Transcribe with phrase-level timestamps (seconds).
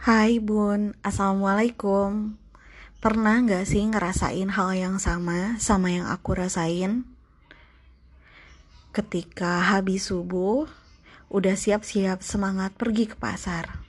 [0.00, 2.40] Hai bun, assalamualaikum
[3.00, 7.04] Pernah gak sih ngerasain hal yang sama sama yang aku rasain?
[8.96, 10.64] Ketika habis subuh,
[11.28, 13.84] udah siap-siap semangat pergi ke pasar.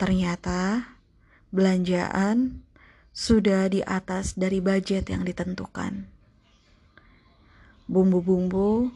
[0.00, 0.88] Ternyata
[1.52, 2.64] belanjaan
[3.12, 6.08] sudah di atas dari budget yang ditentukan.
[7.88, 8.92] Bumbu-bumbu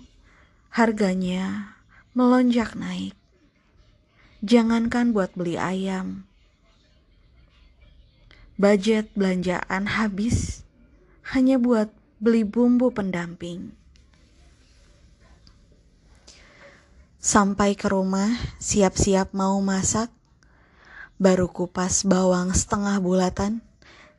[0.73, 1.77] harganya
[2.13, 3.17] melonjak naik.
[4.45, 6.29] Jangankan buat beli ayam.
[8.61, 10.61] Budget belanjaan habis
[11.33, 11.89] hanya buat
[12.21, 13.73] beli bumbu pendamping.
[17.23, 20.11] Sampai ke rumah, siap-siap mau masak,
[21.23, 23.63] baru kupas bawang setengah bulatan,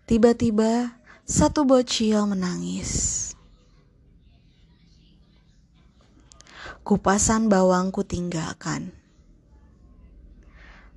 [0.08, 0.96] tiba-tiba
[1.28, 3.33] satu bocil menangis.
[6.84, 8.92] Kupasan bawangku tinggalkan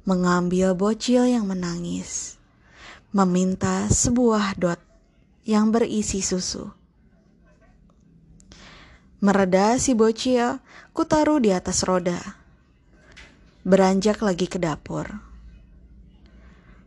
[0.07, 2.39] mengambil bocil yang menangis,
[3.11, 4.79] meminta sebuah dot
[5.43, 6.71] yang berisi susu.
[9.19, 10.63] Mereda si bocil,
[10.95, 12.19] ku taruh di atas roda.
[13.67, 15.07] Beranjak lagi ke dapur.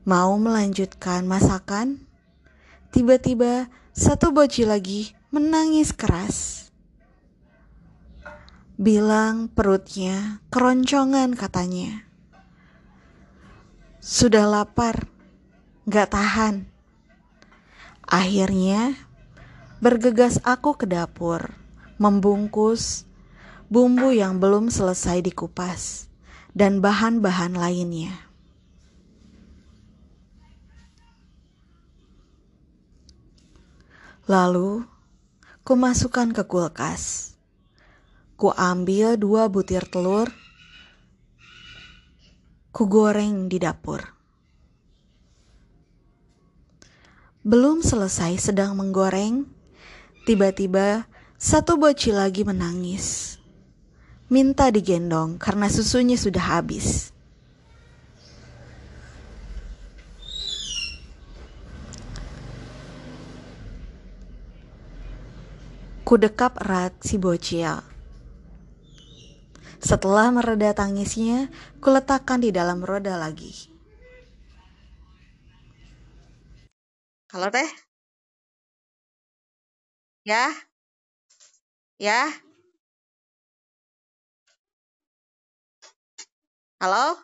[0.07, 2.03] Mau melanjutkan masakan,
[2.95, 6.58] tiba-tiba satu bocil lagi menangis keras.
[8.79, 12.07] Bilang perutnya keroncongan katanya.
[13.99, 15.11] Sudah lapar,
[15.83, 16.63] gak tahan.
[18.07, 18.95] Akhirnya,
[19.83, 21.51] bergegas aku ke dapur,
[21.99, 23.03] membungkus
[23.67, 26.07] bumbu yang belum selesai dikupas,
[26.55, 28.15] dan bahan-bahan lainnya.
[34.23, 34.87] Lalu,
[35.67, 37.35] ku masukkan ke kulkas.
[38.39, 40.31] Ku ambil dua butir telur
[42.71, 43.99] ku goreng di dapur.
[47.43, 49.43] Belum selesai sedang menggoreng,
[50.23, 51.03] tiba-tiba
[51.35, 53.35] satu bocil lagi menangis.
[54.31, 57.11] Minta digendong karena susunya sudah habis.
[66.07, 67.88] Ku dekap erat si bocil
[69.79, 71.47] setelah mereda tangisnya,
[71.79, 73.71] kuletakkan di dalam roda lagi.
[77.31, 77.69] Halo teh?
[80.25, 80.51] Ya?
[81.99, 82.31] Ya?
[86.79, 87.19] Halo?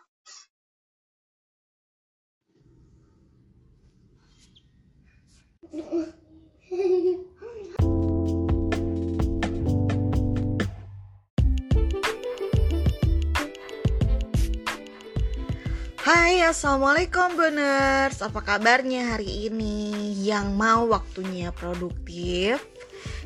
[16.06, 18.22] Hai assalamualaikum boners.
[18.22, 20.14] Apa kabarnya hari ini?
[20.14, 22.62] Yang mau waktunya produktif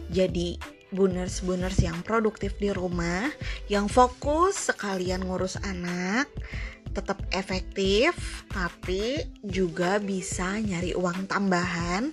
[0.09, 0.57] Jadi
[0.89, 3.29] boners-boners yang produktif di rumah
[3.69, 6.33] Yang fokus sekalian ngurus anak
[6.97, 8.17] Tetap efektif
[8.49, 12.09] Tapi juga bisa nyari uang tambahan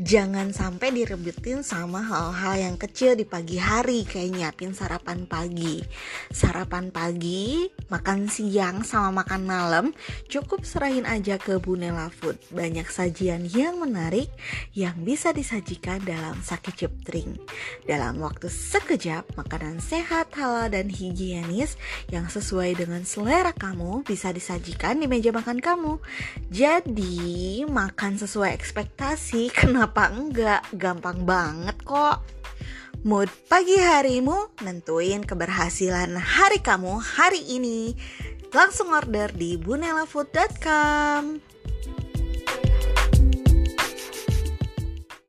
[0.00, 5.84] jangan sampai direbutin sama hal-hal yang kecil di pagi hari kayak nyiapin sarapan pagi.
[6.32, 9.86] Sarapan pagi, makan siang sama makan malam
[10.32, 12.40] cukup serahin aja ke Bunela Food.
[12.48, 14.32] Banyak sajian yang menarik
[14.72, 17.36] yang bisa disajikan dalam sakit ceptring.
[17.84, 21.76] Dalam waktu sekejap, makanan sehat, halal dan higienis
[22.08, 26.00] yang sesuai dengan selera kamu bisa disajikan di meja makan kamu.
[26.48, 30.62] Jadi, makan sesuai ekspektasi kena Kenapa enggak?
[30.78, 32.22] Gampang banget kok.
[33.02, 37.90] Mood pagi harimu nentuin keberhasilan hari kamu hari ini.
[38.54, 41.42] Langsung order di bunelafood.com.